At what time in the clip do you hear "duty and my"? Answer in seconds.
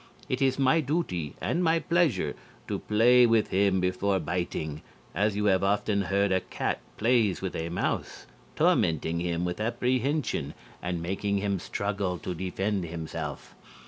0.81-1.77